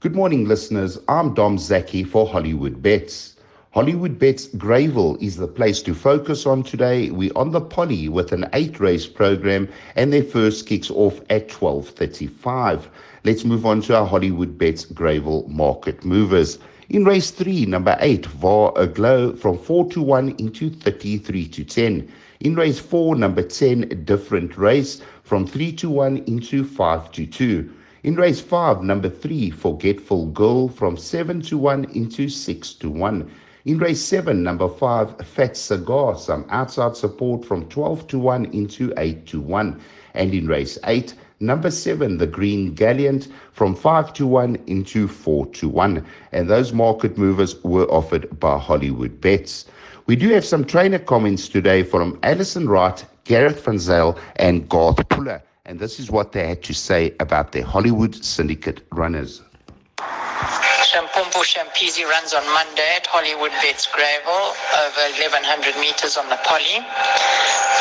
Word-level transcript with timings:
Good 0.00 0.14
morning, 0.14 0.44
listeners. 0.44 0.96
I'm 1.08 1.34
Dom 1.34 1.58
Zaki 1.58 2.04
for 2.04 2.24
Hollywood 2.24 2.80
Bets. 2.80 3.34
Hollywood 3.72 4.16
Bets 4.16 4.46
Greyville 4.46 5.20
is 5.20 5.38
the 5.38 5.48
place 5.48 5.82
to 5.82 5.92
focus 5.92 6.46
on 6.46 6.62
today. 6.62 7.10
We're 7.10 7.32
on 7.34 7.50
the 7.50 7.60
poly 7.60 8.08
with 8.08 8.30
an 8.30 8.48
eight 8.52 8.78
race 8.78 9.08
program 9.08 9.68
and 9.96 10.12
their 10.12 10.22
first 10.22 10.68
kicks 10.68 10.88
off 10.88 11.20
at 11.30 11.48
12.35. 11.48 12.84
Let's 13.24 13.44
move 13.44 13.66
on 13.66 13.80
to 13.82 13.96
our 13.96 14.06
Hollywood 14.06 14.56
Bets 14.56 14.84
Greyville 14.84 15.48
market 15.48 16.04
movers. 16.04 16.60
In 16.90 17.04
race 17.04 17.32
3, 17.32 17.66
number 17.66 17.96
8, 17.98 18.24
Var 18.26 18.72
Aglow 18.76 19.34
from 19.34 19.58
4 19.58 19.90
to 19.90 20.00
1 20.00 20.36
into 20.38 20.70
33 20.70 21.48
to 21.48 21.64
10. 21.64 22.08
In 22.38 22.54
race 22.54 22.78
4, 22.78 23.16
number 23.16 23.42
10, 23.42 24.04
Different 24.04 24.56
Race 24.56 25.02
from 25.24 25.44
3 25.44 25.72
to 25.72 25.90
1 25.90 26.18
into 26.28 26.62
5 26.62 27.10
to 27.10 27.26
2. 27.26 27.72
In 28.04 28.14
race 28.14 28.40
5, 28.40 28.84
number 28.84 29.10
3, 29.10 29.50
Forgetful 29.50 30.26
Girl 30.26 30.68
from 30.68 30.96
7 30.96 31.42
to 31.42 31.58
1 31.58 31.86
into 31.96 32.28
6 32.28 32.74
to 32.74 32.88
1. 32.88 33.28
In 33.64 33.78
race 33.78 34.00
7, 34.00 34.40
number 34.40 34.68
5, 34.68 35.26
Fat 35.26 35.56
Cigar, 35.56 36.16
some 36.16 36.46
outside 36.48 36.96
support 36.96 37.44
from 37.44 37.68
12 37.68 38.06
to 38.06 38.18
1 38.20 38.44
into 38.46 38.94
8 38.96 39.26
to 39.26 39.40
1. 39.40 39.80
And 40.14 40.32
in 40.32 40.46
race 40.46 40.78
8, 40.84 41.12
number 41.40 41.72
7, 41.72 42.18
the 42.18 42.26
Green 42.28 42.72
Gallant, 42.72 43.26
from 43.50 43.74
5 43.74 44.12
to 44.12 44.28
1 44.28 44.56
into 44.68 45.08
4 45.08 45.46
to 45.46 45.68
1. 45.68 46.06
And 46.30 46.48
those 46.48 46.72
market 46.72 47.18
movers 47.18 47.60
were 47.64 47.90
offered 47.90 48.38
by 48.38 48.58
Hollywood 48.58 49.20
Bets. 49.20 49.64
We 50.06 50.14
do 50.14 50.28
have 50.28 50.44
some 50.44 50.64
trainer 50.64 51.00
comments 51.00 51.48
today 51.48 51.82
from 51.82 52.16
Alison 52.22 52.68
Wright, 52.68 53.04
Gareth 53.24 53.64
Van 53.64 53.80
Zyl, 53.80 54.16
and 54.36 54.68
Garth 54.68 55.06
Puller. 55.08 55.42
And 55.68 55.78
this 55.78 56.00
is 56.00 56.10
what 56.10 56.32
they 56.32 56.48
had 56.48 56.62
to 56.62 56.72
say 56.72 57.12
about 57.20 57.52
their 57.52 57.62
Hollywood 57.62 58.24
Syndicate 58.24 58.80
runners. 58.90 59.42
Shampompo 60.00 61.44
Shampizi 61.44 62.08
runs 62.08 62.32
on 62.32 62.40
Monday 62.56 62.96
at 62.96 63.04
Hollywood 63.04 63.52
Bets 63.60 63.84
Greyville 63.92 64.56
over 64.80 65.04
1100 65.20 65.76
meters 65.76 66.16
on 66.16 66.24
the 66.32 66.40
poly. 66.48 66.80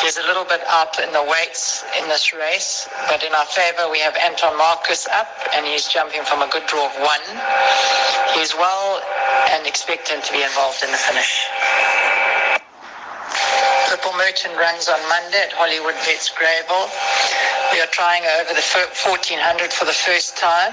He's 0.03 0.19
a 0.19 0.27
little 0.27 0.43
bit 0.43 0.59
up 0.67 0.99
in 0.99 1.15
the 1.15 1.23
weights 1.23 1.87
in 1.95 2.09
this 2.11 2.33
race, 2.33 2.89
but 3.07 3.23
in 3.23 3.31
our 3.31 3.47
favor 3.47 3.87
we 3.89 4.03
have 4.03 4.17
Anton 4.19 4.57
Marcus 4.57 5.07
up 5.07 5.31
and 5.55 5.65
he's 5.65 5.87
jumping 5.87 6.27
from 6.27 6.43
a 6.43 6.49
good 6.51 6.67
draw 6.67 6.91
of 6.91 6.95
one. 6.99 7.23
He's 8.35 8.51
well 8.51 8.99
and 9.55 9.65
expectant 9.65 10.25
to 10.25 10.33
be 10.33 10.43
involved 10.43 10.83
in 10.83 10.91
the 10.91 10.99
finish. 10.99 11.47
Purple 14.07 14.23
Merchant 14.23 14.55
runs 14.55 14.87
on 14.87 14.99
Monday 15.09 15.43
at 15.43 15.51
Hollywood 15.51 15.95
Bets 16.07 16.31
Greyville. 16.31 16.87
We 17.75 17.83
are 17.83 17.91
trying 17.91 18.23
over 18.39 18.55
the 18.55 18.63
1400 18.63 19.35
for 19.73 19.83
the 19.83 19.91
first 19.91 20.37
time. 20.37 20.71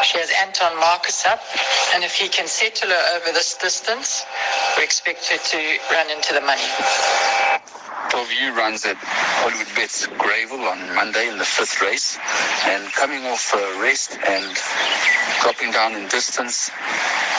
She 0.00 0.16
has 0.16 0.32
Anton 0.40 0.72
Marcus 0.80 1.26
up, 1.26 1.44
and 1.92 2.02
if 2.02 2.16
he 2.16 2.28
can 2.32 2.48
settle 2.48 2.88
her 2.88 3.04
over 3.12 3.28
this 3.36 3.52
distance, 3.60 4.24
we 4.78 4.84
expect 4.84 5.28
her 5.28 5.36
to 5.36 5.60
run 5.92 6.08
into 6.08 6.32
the 6.32 6.40
money. 6.40 6.64
12U 8.08 8.56
runs 8.56 8.86
at 8.86 8.96
Hollywood 9.44 9.68
Bets 9.76 10.06
Greyville 10.16 10.64
on 10.64 10.80
Monday 10.94 11.28
in 11.28 11.36
the 11.36 11.44
fifth 11.44 11.82
race, 11.82 12.16
and 12.64 12.88
coming 12.96 13.26
off 13.26 13.52
a 13.52 13.82
rest 13.82 14.16
and 14.24 14.56
dropping 15.44 15.72
down 15.72 15.92
in 15.92 16.08
distance, 16.08 16.70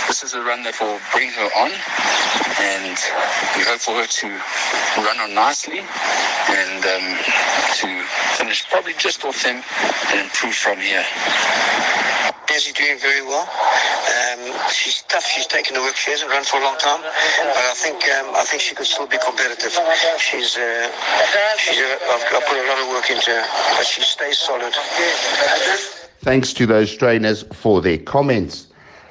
this 0.07 0.23
is 0.23 0.33
a 0.33 0.41
run 0.41 0.63
that 0.63 0.79
will 0.79 0.99
bring 1.11 1.29
her 1.31 1.49
on, 1.59 1.71
and 2.63 2.95
we 3.59 3.63
hope 3.67 3.83
for 3.83 3.91
her 3.99 4.07
to 4.07 4.27
run 5.03 5.19
on 5.19 5.35
nicely 5.35 5.83
and 5.83 6.81
um, 6.87 7.07
to 7.75 7.87
finish 8.39 8.63
probably 8.71 8.93
just 8.97 9.23
off 9.25 9.43
them 9.43 9.61
and 10.09 10.19
improve 10.21 10.55
from 10.55 10.79
here. 10.79 11.03
She's 12.57 12.73
doing 12.73 12.97
very 12.97 13.21
well. 13.21 13.45
Um, 13.45 14.51
she's 14.71 15.03
tough. 15.03 15.23
She's 15.27 15.45
taken 15.45 15.75
the 15.75 15.81
work. 15.81 15.95
She 15.95 16.09
hasn't 16.09 16.31
run 16.31 16.43
for 16.43 16.57
a 16.59 16.63
long 16.63 16.75
time, 16.79 17.01
but 17.01 17.13
I 17.13 17.73
think 17.75 18.01
um, 18.17 18.33
I 18.33 18.43
think 18.47 18.63
she 18.63 18.73
could 18.73 18.87
still 18.87 19.05
be 19.05 19.17
competitive. 19.23 19.77
She's 20.17 20.57
uh, 20.57 20.89
she's 21.59 21.77
uh, 21.77 21.97
I've, 22.09 22.25
I've 22.33 22.45
put 22.47 22.57
a 22.57 22.67
lot 22.67 22.81
of 22.81 22.89
work 22.89 23.11
into 23.11 23.29
her, 23.29 23.45
but 23.77 23.85
she 23.85 24.01
stays 24.01 24.39
solid. 24.39 24.73
Thanks 26.21 26.51
to 26.53 26.65
those 26.65 26.97
trainers 26.97 27.43
for 27.53 27.79
their 27.79 27.99
comments. 27.99 28.67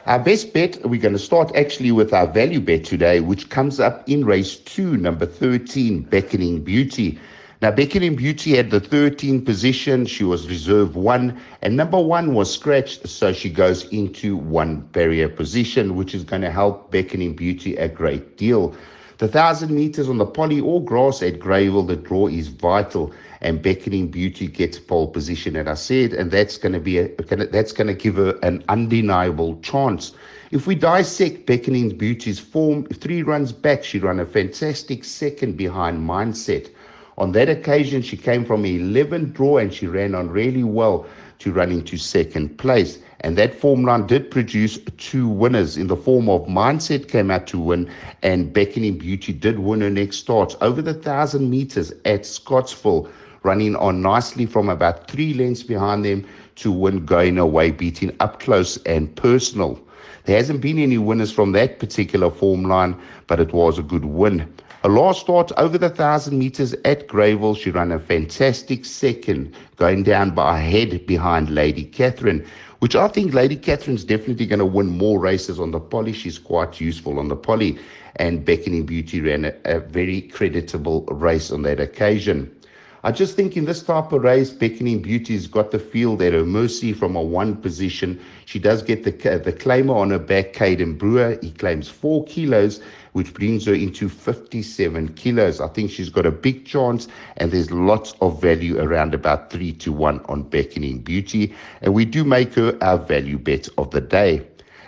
Our 0.07 0.21
best 0.21 0.53
bet, 0.53 0.79
we're 0.89 1.01
going 1.01 1.15
to 1.15 1.19
start 1.19 1.51
actually 1.57 1.91
with 1.91 2.13
our 2.13 2.29
value 2.29 2.61
bet 2.61 2.85
today, 2.85 3.19
which 3.19 3.51
comes 3.51 3.81
up 3.81 4.09
in 4.09 4.25
race 4.25 4.55
two, 4.55 4.97
number 4.97 5.27
13, 5.27 6.03
Beckoning 6.03 6.63
Beauty. 6.63 7.19
Now, 7.61 7.73
Beckoning 7.73 8.15
Beauty 8.15 8.55
had 8.55 8.71
the 8.71 8.81
13th 8.81 9.45
position. 9.45 10.07
She 10.07 10.23
was 10.23 10.47
reserve 10.47 10.95
one, 10.95 11.37
and 11.61 11.77
number 11.77 12.01
one 12.01 12.35
was 12.35 12.55
scratched, 12.55 13.09
so 13.09 13.33
she 13.33 13.51
goes 13.51 13.89
into 13.89 14.37
one 14.37 14.83
barrier 14.93 15.29
position, 15.29 15.97
which 15.97 16.15
is 16.15 16.23
going 16.23 16.43
to 16.43 16.53
help 16.53 16.93
Beckoning 16.93 17.35
Beauty 17.35 17.75
a 17.75 17.89
great 17.89 18.37
deal. 18.37 18.77
The 19.19 19.29
thousand 19.29 19.75
meters 19.75 20.11
on 20.11 20.19
the 20.19 20.27
poly 20.27 20.61
or 20.61 20.85
grass 20.85 21.23
at 21.23 21.41
Greyville, 21.41 21.87
the 21.87 21.97
draw 21.97 22.27
is 22.27 22.49
vital 22.49 23.15
and 23.41 23.63
Beckoning 23.63 24.09
Beauty 24.09 24.47
gets 24.47 24.79
pole 24.79 25.09
position, 25.09 25.57
as 25.57 25.67
I 25.67 25.75
said, 25.75 26.13
and 26.13 26.31
that's 26.31 26.59
going 26.59 26.75
to 26.75 26.81
be 26.81 26.99
a, 26.99 27.09
that's 27.27 27.73
going 27.73 27.87
to 27.87 27.95
give 27.95 28.17
her 28.17 28.39
an 28.43 28.63
undeniable 28.69 29.59
chance. 29.63 30.13
If 30.51 30.67
we 30.67 30.75
dissect 30.75 31.47
Beckoning 31.47 31.97
Beauty's 31.97 32.39
form, 32.39 32.85
three 32.89 33.23
runs 33.23 33.53
back, 33.53 33.85
she 33.85 33.99
ran 33.99 34.21
a 34.21 34.27
fantastic 34.27 35.03
second 35.03 35.57
behind 35.57 36.07
Mindset. 36.07 36.71
On 37.17 37.33
that 37.33 37.49
occasion, 37.49 38.03
she 38.03 38.19
came 38.19 38.45
from 38.45 38.67
11 38.67 39.33
draw 39.33 39.57
and 39.57 39.73
she 39.73 39.87
ran 39.87 40.15
on 40.15 40.29
really 40.29 40.65
well 40.65 41.07
to 41.39 41.53
run 41.53 41.73
into 41.73 41.97
second 41.97 42.59
place. 42.59 42.99
And 43.21 43.37
that 43.39 43.55
form 43.55 43.85
line 43.85 44.07
did 44.07 44.31
produce 44.31 44.79
two 44.99 45.29
winners 45.29 45.77
in 45.77 45.87
the 45.87 45.97
form 45.97 46.29
of 46.29 46.47
Mindset 46.47 47.09
came 47.09 47.31
out 47.31 47.47
to 47.49 47.59
win, 47.59 47.91
and 48.23 48.53
Beckoning 48.53 48.99
Beauty 48.99 49.33
did 49.33 49.59
win 49.59 49.81
her 49.81 49.91
next 49.91 50.17
start 50.19 50.55
over 50.61 50.83
the 50.83 50.95
thousand 50.95 51.51
meters 51.51 51.93
at 52.05 52.27
Scottsville 52.27 53.09
running 53.43 53.77
on 53.77 54.03
nicely 54.03 54.45
from 54.45 54.69
about 54.69 55.09
three 55.09 55.33
lengths 55.33 55.63
behind 55.63 56.05
them 56.05 56.27
to 56.57 56.73
win 56.73 57.07
going 57.07 57.39
away, 57.39 57.71
beating 57.71 58.15
up 58.21 58.41
close 58.41 58.77
and 58.85 59.15
personal. 59.17 59.81
There 60.25 60.37
hasn't 60.37 60.61
been 60.61 60.79
any 60.79 60.99
winners 60.99 61.31
from 61.31 61.53
that 61.53 61.79
particular 61.79 62.31
form 62.31 62.65
line, 62.65 62.97
but 63.29 63.39
it 63.39 63.53
was 63.53 63.79
a 63.79 63.83
good 63.83 64.05
win. 64.05 64.53
A 64.83 64.89
last 64.89 65.21
start 65.21 65.53
over 65.57 65.79
the 65.79 65.89
1,000 65.89 66.39
meters 66.39 66.75
at 66.85 67.09
Greyville. 67.09 67.57
She 67.57 67.71
ran 67.71 67.93
a 67.93 67.99
fantastic 67.99 68.85
second, 68.85 69.55
going 69.77 70.03
down 70.03 70.33
by 70.33 70.59
a 70.59 70.63
head 70.63 71.07
behind 71.07 71.51
Lady 71.51 71.85
Catherine, 71.85 72.45
which 72.81 72.95
I 72.97 73.09
think 73.09 73.35
Lady 73.35 73.57
Catherine's 73.57 74.05
definitely 74.05 74.47
going 74.47 74.59
to 74.59 74.67
win 74.67 74.87
more 74.87 75.19
races 75.19 75.59
on 75.61 75.71
the 75.71 75.81
poly. 75.81 76.13
She's 76.13 76.39
quite 76.39 76.81
useful 76.81 77.19
on 77.19 77.29
the 77.29 77.37
poly. 77.37 77.79
And 78.17 78.45
Beckoning 78.45 78.87
Beauty 78.87 79.21
ran 79.21 79.45
a, 79.45 79.55
a 79.65 79.81
very 79.81 80.23
creditable 80.23 81.05
race 81.11 81.51
on 81.51 81.63
that 81.63 81.81
occasion. 81.81 82.56
I 83.05 83.13
just 83.13 83.37
think 83.37 83.57
in 83.57 83.67
this 83.67 83.83
type 83.83 84.11
of 84.13 84.23
race, 84.23 84.51
Beckoning 84.51 85.03
Beauty's 85.03 85.47
got 85.47 85.71
the 85.71 85.79
feel 85.79 86.17
that 86.17 86.33
her 86.33 86.45
mercy 86.45 86.93
from 86.93 87.15
a 87.15 87.23
one 87.23 87.57
position. 87.57 88.19
She 88.47 88.59
does 88.59 88.83
get 88.83 89.05
the 89.05 89.11
the 89.11 89.53
claimer 89.53 89.95
on 89.95 90.11
her 90.11 90.19
back, 90.19 90.53
Caden 90.55 90.97
Brewer. 90.99 91.39
He 91.43 91.51
claims 91.53 91.89
four 91.89 92.25
kilos, 92.25 92.81
which 93.13 93.35
brings 93.35 93.67
her 93.67 93.75
into 93.75 94.09
57 94.09 95.09
kilos. 95.15 95.61
I 95.61 95.69
think 95.69 95.91
she's 95.91 96.09
got 96.09 96.27
a 96.27 96.31
big 96.31 96.65
chance, 96.65 97.07
and 97.37 97.53
there's 97.53 97.71
lots 97.71 98.15
of 98.21 98.41
value 98.41 98.81
around 98.81 99.15
about 99.15 99.51
three 99.51 99.73
to 99.75 99.93
one 99.93 100.21
on 100.27 100.43
Beckoning 100.45 101.01
Beauty. 101.01 101.55
And 101.83 101.95
we 101.95 102.05
do 102.05 102.25
make 102.25 102.55
her 102.55 102.77
our 102.81 102.99
value 102.99 103.39
bet 103.39 103.69
of 103.79 103.91
the 103.91 104.01
day. 104.01 104.47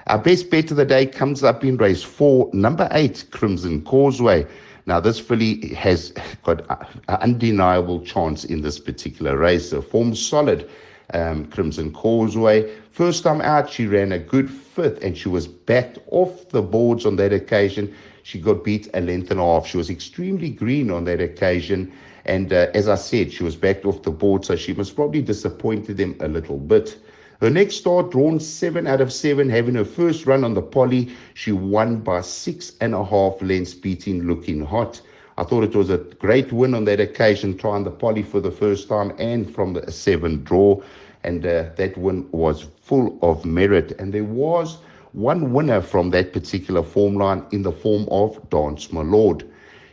Our 0.08 0.18
best 0.18 0.50
bet 0.50 0.70
of 0.70 0.78
the 0.78 0.86
day 0.86 1.04
comes 1.04 1.44
up 1.44 1.62
in 1.62 1.76
race 1.76 2.02
four, 2.02 2.48
number 2.54 2.88
eight, 2.92 3.26
Crimson 3.30 3.82
Causeway. 3.82 4.46
Now, 4.88 5.00
this 5.00 5.20
filly 5.20 5.74
has 5.74 6.14
got 6.44 6.62
an 7.10 7.16
undeniable 7.20 8.00
chance 8.00 8.46
in 8.46 8.62
this 8.62 8.78
particular 8.78 9.36
race. 9.36 9.68
So, 9.68 9.82
form 9.82 10.14
solid. 10.14 10.68
Um, 11.12 11.44
Crimson 11.46 11.92
Causeway. 11.92 12.74
First 12.90 13.22
time 13.22 13.42
out, 13.42 13.70
she 13.70 13.86
ran 13.86 14.12
a 14.12 14.18
good 14.18 14.50
fifth 14.50 15.04
and 15.04 15.16
she 15.16 15.28
was 15.28 15.46
backed 15.46 15.98
off 16.10 16.48
the 16.48 16.62
boards 16.62 17.04
on 17.04 17.16
that 17.16 17.34
occasion. 17.34 17.94
She 18.22 18.40
got 18.40 18.64
beat 18.64 18.88
a 18.94 19.00
length 19.02 19.30
and 19.30 19.40
a 19.40 19.42
half. 19.42 19.66
She 19.66 19.76
was 19.76 19.90
extremely 19.90 20.48
green 20.50 20.90
on 20.90 21.04
that 21.04 21.20
occasion. 21.20 21.92
And 22.24 22.50
uh, 22.52 22.68
as 22.74 22.88
I 22.88 22.94
said, 22.94 23.30
she 23.30 23.44
was 23.44 23.56
backed 23.56 23.84
off 23.84 24.02
the 24.02 24.10
board, 24.10 24.46
so 24.46 24.56
she 24.56 24.72
must 24.72 24.96
probably 24.96 25.20
disappointed 25.20 25.98
them 25.98 26.16
a 26.20 26.28
little 26.28 26.58
bit. 26.58 26.98
Her 27.40 27.50
next 27.50 27.76
start, 27.76 28.10
drawn 28.10 28.40
seven 28.40 28.88
out 28.88 29.00
of 29.00 29.12
seven, 29.12 29.48
having 29.48 29.76
her 29.76 29.84
first 29.84 30.26
run 30.26 30.42
on 30.42 30.54
the 30.54 30.62
poly. 30.62 31.10
She 31.34 31.52
won 31.52 32.00
by 32.00 32.20
six 32.22 32.72
and 32.80 32.94
a 32.94 33.04
half 33.04 33.40
lengths, 33.40 33.74
beating 33.74 34.26
Looking 34.26 34.64
Hot. 34.64 35.00
I 35.36 35.44
thought 35.44 35.62
it 35.62 35.76
was 35.76 35.88
a 35.88 35.98
great 35.98 36.52
win 36.52 36.74
on 36.74 36.84
that 36.86 36.98
occasion, 36.98 37.56
trying 37.56 37.84
the 37.84 37.92
poly 37.92 38.24
for 38.24 38.40
the 38.40 38.50
first 38.50 38.88
time 38.88 39.12
and 39.18 39.48
from 39.54 39.74
the 39.74 39.92
seven 39.92 40.42
draw. 40.42 40.82
And 41.22 41.46
uh, 41.46 41.66
that 41.76 41.96
win 41.96 42.28
was 42.32 42.66
full 42.82 43.16
of 43.22 43.44
merit. 43.44 43.92
And 44.00 44.12
there 44.12 44.24
was 44.24 44.78
one 45.12 45.52
winner 45.52 45.80
from 45.80 46.10
that 46.10 46.32
particular 46.32 46.82
form 46.82 47.14
line 47.14 47.46
in 47.52 47.62
the 47.62 47.70
form 47.70 48.08
of 48.10 48.50
Dance 48.50 48.92
My 48.92 49.02
Lord. 49.02 49.44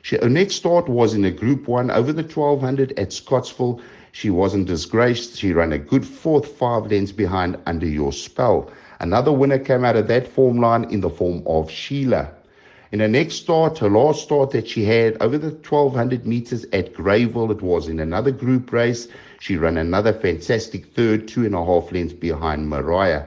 She, 0.01 0.18
her 0.18 0.30
next 0.30 0.56
start 0.56 0.89
was 0.89 1.13
in 1.13 1.25
a 1.25 1.31
Group 1.31 1.68
1 1.68 1.91
over 1.91 2.12
the 2.12 2.24
1200 2.24 2.98
at 2.98 3.13
Scottsville. 3.13 3.81
She 4.17 4.29
wasn't 4.29 4.67
disgraced. 4.67 5.35
She 5.35 5.51
ran 5.51 5.73
a 5.73 5.77
good 5.77 6.06
fourth, 6.06 6.47
five 6.47 6.89
lengths 6.89 7.12
behind 7.12 7.57
under 7.65 7.85
your 7.85 8.13
spell. 8.13 8.71
Another 9.01 9.33
winner 9.33 9.59
came 9.59 9.83
out 9.83 9.97
of 9.97 10.07
that 10.07 10.25
form 10.25 10.62
line 10.62 10.85
in 10.85 11.01
the 11.01 11.09
form 11.09 11.44
of 11.45 11.69
Sheila. 11.69 12.29
In 12.94 13.01
her 13.01 13.09
next 13.09 13.35
start, 13.35 13.79
her 13.79 13.89
last 13.89 14.23
start 14.23 14.51
that 14.51 14.69
she 14.69 14.85
had 14.85 15.17
over 15.19 15.38
the 15.38 15.50
1200 15.50 16.25
meters 16.25 16.65
at 16.71 16.94
Greyville, 16.94 17.51
it 17.51 17.62
was 17.62 17.89
in 17.89 18.00
another 18.00 18.31
group 18.31 18.71
race. 18.71 19.09
She 19.41 19.57
ran 19.57 19.75
another 19.75 20.13
fantastic 20.13 20.85
third, 20.94 21.27
two 21.27 21.45
and 21.45 21.53
a 21.53 21.65
half 21.65 21.91
lengths 21.91 22.13
behind 22.13 22.69
Mariah. 22.69 23.25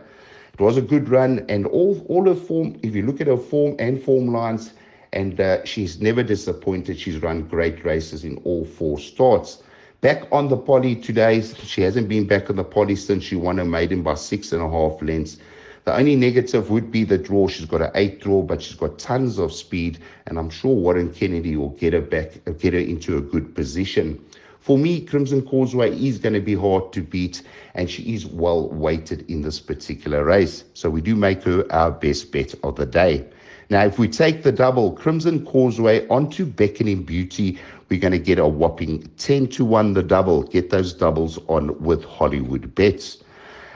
It 0.55 0.59
was 0.59 0.79
a 0.79 0.83
good 0.83 1.11
run, 1.11 1.45
and 1.51 1.67
all, 1.67 2.03
all 2.09 2.25
her 2.25 2.35
form, 2.35 2.79
if 2.83 2.95
you 2.95 3.03
look 3.03 3.21
at 3.21 3.27
her 3.27 3.37
form 3.37 3.77
and 3.79 4.03
form 4.03 4.33
lines, 4.33 4.73
and 5.13 5.39
uh, 5.39 5.63
she's 5.67 6.01
never 6.01 6.23
disappointed. 6.23 6.99
She's 6.99 7.21
run 7.21 7.43
great 7.43 7.85
races 7.85 8.25
in 8.25 8.39
all 8.45 8.65
four 8.65 8.99
starts. 8.99 9.63
Back 10.01 10.29
on 10.31 10.47
the 10.47 10.57
poly 10.57 10.95
today, 10.95 11.41
she 11.43 11.83
hasn't 11.83 12.09
been 12.09 12.25
back 12.25 12.49
on 12.51 12.55
the 12.55 12.63
poly 12.63 12.95
since 12.95 13.25
she 13.25 13.35
won 13.35 13.59
her 13.59 13.65
maiden 13.65 14.05
by 14.05 14.15
six 14.15 14.53
and 14.53 14.63
a 14.63 14.71
half 14.71 15.03
lengths. 15.03 15.39
The 15.87 15.97
only 15.97 16.15
negative 16.15 16.71
would 16.71 16.93
be 16.93 17.03
the 17.03 17.19
draw. 17.19 17.49
She's 17.49 17.67
got 17.67 17.83
an 17.83 17.91
eight 17.97 18.21
draw, 18.21 18.43
but 18.43 18.63
she's 18.63 18.77
got 18.77 19.01
tons 19.01 19.41
of 19.41 19.53
speed, 19.53 19.99
and 20.27 20.39
I'm 20.39 20.51
sure 20.51 20.73
Warren 20.73 21.13
Kennedy 21.13 21.57
will 21.57 21.71
get 21.71 21.95
her 21.95 22.01
back, 22.01 22.39
get 22.59 22.75
her 22.75 22.79
into 22.79 23.17
a 23.17 23.21
good 23.21 23.57
position. 23.57 24.25
For 24.61 24.79
me, 24.79 25.01
Crimson 25.01 25.43
Causeway 25.43 25.91
is 25.99 26.19
going 26.19 26.35
to 26.35 26.41
be 26.41 26.55
hard 26.55 26.93
to 26.93 27.03
beat, 27.03 27.43
and 27.75 27.91
she 27.91 28.15
is 28.15 28.25
well 28.25 28.69
weighted 28.69 29.29
in 29.29 29.43
this 29.43 29.59
particular 29.59 30.25
race. 30.25 30.63
So 30.75 30.91
we 30.91 31.01
do 31.01 31.17
make 31.17 31.43
her 31.43 31.67
our 31.73 31.91
best 31.91 32.31
bet 32.31 32.55
of 32.63 32.77
the 32.77 32.87
day. 32.87 33.27
Now, 33.71 33.85
if 33.85 33.99
we 33.99 34.09
take 34.09 34.45
the 34.45 34.53
double 34.53 34.93
Crimson 34.93 35.45
Causeway 35.45 36.07
onto 36.09 36.47
Beckoning 36.47 37.03
Beauty, 37.03 37.59
we're 37.89 38.01
going 38.01 38.13
to 38.13 38.19
get 38.19 38.39
a 38.39 38.47
whopping 38.47 39.09
10 39.17 39.49
to 39.49 39.65
1 39.65 39.95
the 39.95 40.03
double. 40.03 40.43
Get 40.43 40.71
those 40.71 40.93
doubles 40.93 41.39
on 41.49 41.81
with 41.83 42.05
Hollywood 42.05 42.75
bets. 42.75 43.19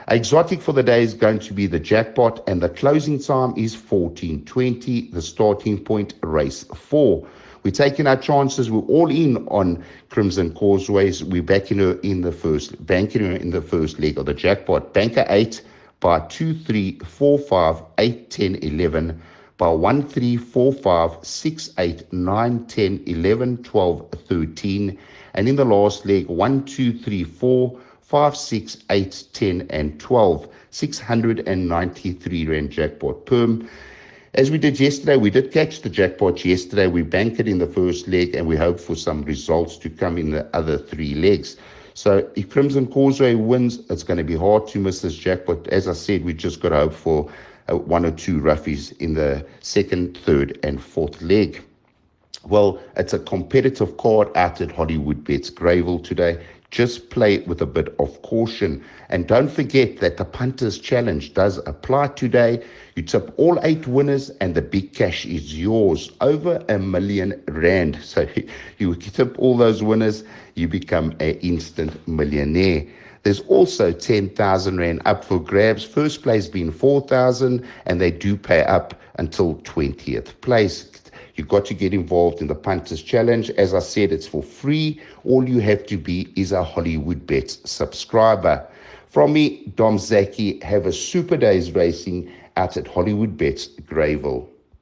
Exotic 0.09 0.61
for 0.61 0.73
the 0.73 0.83
day 0.83 1.01
is 1.01 1.13
going 1.13 1.39
to 1.39 1.53
be 1.53 1.65
the 1.65 1.79
jackpot, 1.79 2.43
and 2.47 2.61
the 2.61 2.67
closing 2.67 3.19
time 3.19 3.53
is 3.55 3.73
14:20. 3.73 5.11
The 5.13 5.21
starting 5.21 5.79
point, 5.79 6.13
race 6.21 6.63
four. 6.75 7.25
We're 7.63 7.71
taking 7.71 8.07
our 8.07 8.17
chances. 8.17 8.69
We're 8.69 8.81
all 8.81 9.09
in 9.09 9.47
on 9.47 9.81
Crimson 10.09 10.53
Causeways. 10.53 11.23
We're 11.23 11.41
backing 11.41 11.77
her 11.77 11.93
in 12.03 12.19
the 12.19 12.33
first, 12.33 12.85
banking 12.85 13.23
her 13.23 13.31
in 13.31 13.51
the 13.51 13.61
first 13.61 13.97
leg 13.97 14.17
of 14.17 14.25
the 14.25 14.33
jackpot. 14.33 14.93
Banker 14.93 15.25
eight 15.29 15.61
by 16.01 16.19
two, 16.27 16.53
three, 16.53 16.99
four, 17.05 17.39
five, 17.39 17.81
eight, 17.97 18.29
ten, 18.29 18.55
eleven. 18.55 19.21
By 19.57 19.69
1, 19.69 20.07
3, 20.07 20.37
4, 20.37 20.73
5, 20.73 21.17
6, 21.21 21.69
8, 21.77 22.13
9, 22.13 22.65
10, 22.65 23.03
11, 23.05 23.63
12, 23.63 24.09
13. 24.27 24.97
And 25.35 25.47
in 25.49 25.55
the 25.55 25.65
last 25.65 26.05
leg, 26.05 26.27
1, 26.27 26.65
2, 26.65 26.99
3, 26.99 27.23
4, 27.23 27.79
5, 28.01 28.37
6, 28.37 28.77
8, 28.89 29.23
10, 29.33 29.67
and 29.69 29.99
12. 29.99 30.47
693 30.73 32.47
Rand 32.47 32.71
jackpot 32.71 33.25
perm. 33.27 33.69
As 34.33 34.49
we 34.49 34.57
did 34.57 34.79
yesterday, 34.79 35.17
we 35.17 35.29
did 35.29 35.51
catch 35.51 35.81
the 35.81 35.89
jackpot 35.89 36.43
yesterday. 36.43 36.87
We 36.87 37.03
banked 37.03 37.39
it 37.39 37.47
in 37.47 37.59
the 37.59 37.67
first 37.67 38.07
leg 38.07 38.33
and 38.33 38.47
we 38.47 38.55
hope 38.55 38.79
for 38.79 38.95
some 38.95 39.21
results 39.21 39.77
to 39.77 39.89
come 39.91 40.17
in 40.17 40.31
the 40.31 40.47
other 40.55 40.79
three 40.79 41.13
legs. 41.13 41.57
So 41.93 42.27
if 42.35 42.49
Crimson 42.49 42.87
Causeway 42.87 43.35
wins, 43.35 43.81
it's 43.91 44.01
going 44.01 44.17
to 44.17 44.23
be 44.23 44.35
hard 44.35 44.67
to 44.69 44.79
miss 44.79 45.01
this 45.01 45.13
jackpot. 45.13 45.67
As 45.67 45.87
I 45.87 45.93
said, 45.93 46.25
we 46.25 46.33
just 46.33 46.59
got 46.59 46.69
to 46.69 46.77
hope 46.77 46.93
for 46.93 47.31
uh, 47.69 47.77
one 47.77 48.05
or 48.05 48.11
two 48.11 48.39
roughies 48.39 48.95
in 48.99 49.13
the 49.13 49.45
second, 49.59 50.17
third, 50.17 50.59
and 50.63 50.81
fourth 50.81 51.21
leg. 51.21 51.63
Well, 52.45 52.79
it's 52.97 53.13
a 53.13 53.19
competitive 53.19 53.97
card 53.97 54.29
out 54.35 54.59
at 54.59 54.71
Hollywood 54.71 55.23
Bets 55.23 55.49
Greyville 55.49 56.03
today 56.03 56.43
just 56.73 57.11
play 57.11 57.35
it 57.35 57.47
with 57.47 57.61
a 57.61 57.67
bit 57.67 57.93
of 57.99 58.19
caution. 58.23 58.83
And 59.09 59.27
don't 59.27 59.47
forget 59.49 59.97
that 59.97 60.17
the 60.17 60.25
Punters 60.25 60.79
Challenge 60.79 61.31
does 61.35 61.59
apply 61.67 62.07
today. 62.07 62.65
You 62.95 63.03
tip 63.03 63.31
all 63.37 63.59
eight 63.61 63.85
winners, 63.85 64.31
and 64.41 64.55
the 64.55 64.63
big 64.63 64.91
cash 64.93 65.23
is 65.23 65.57
yours 65.57 66.11
over 66.19 66.65
a 66.69 66.79
million 66.79 67.41
rand. 67.47 67.99
So 68.03 68.27
you 68.79 68.95
tip 68.95 69.35
all 69.37 69.55
those 69.55 69.83
winners, 69.83 70.23
you 70.55 70.67
become 70.67 71.11
an 71.19 71.35
instant 71.41 72.07
millionaire. 72.07 72.87
There's 73.23 73.39
also 73.41 73.91
10,000 73.91 74.77
Rand 74.77 75.01
up 75.05 75.23
for 75.23 75.39
grabs. 75.39 75.83
First 75.83 76.23
place 76.23 76.47
being 76.47 76.71
4,000, 76.71 77.65
and 77.85 78.01
they 78.01 78.11
do 78.11 78.35
pay 78.35 78.63
up 78.63 78.93
until 79.15 79.55
20th 79.55 80.39
place. 80.41 80.89
You've 81.35 81.47
got 81.47 81.65
to 81.65 81.73
get 81.73 81.93
involved 81.93 82.41
in 82.41 82.47
the 82.47 82.55
Punters 82.55 83.01
Challenge. 83.01 83.49
As 83.51 83.73
I 83.73 83.79
said, 83.79 84.11
it's 84.11 84.27
for 84.27 84.43
free. 84.43 85.01
All 85.23 85.47
you 85.47 85.59
have 85.59 85.85
to 85.87 85.97
be 85.97 86.31
is 86.35 86.51
a 86.51 86.63
Hollywood 86.63 87.25
Bets 87.25 87.59
subscriber. 87.69 88.67
From 89.07 89.33
me, 89.33 89.67
Dom 89.75 89.97
Zaki, 89.97 90.59
have 90.59 90.85
a 90.85 90.93
super 90.93 91.37
days 91.37 91.71
racing 91.71 92.31
out 92.57 92.77
at 92.77 92.87
Hollywood 92.87 93.37
Bets, 93.37 93.67
Greyville. 93.67 94.52